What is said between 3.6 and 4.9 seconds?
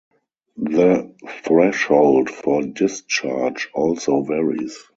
also varies.